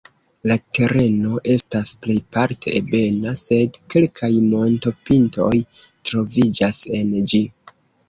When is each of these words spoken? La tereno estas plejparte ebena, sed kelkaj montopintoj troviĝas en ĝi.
La 0.51 0.55
tereno 0.77 1.35
estas 1.55 1.91
plejparte 2.05 2.73
ebena, 2.81 3.35
sed 3.43 3.79
kelkaj 3.97 4.33
montopintoj 4.49 5.55
troviĝas 5.75 6.85
en 7.01 7.19
ĝi. 7.33 7.49